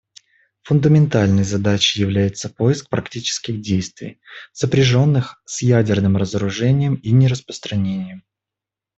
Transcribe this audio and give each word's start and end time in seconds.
Фундаментальной 0.63 1.43
задачей 1.43 2.01
является 2.01 2.49
поиск 2.49 2.89
практических 2.89 3.61
действий, 3.61 4.19
сопряженных 4.51 5.39
с 5.45 5.61
ядерным 5.61 6.17
разоружением 6.17 6.95
и 6.95 7.11
нераспространением. 7.11 8.23